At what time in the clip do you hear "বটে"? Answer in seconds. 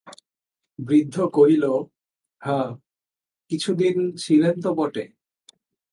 4.73-5.05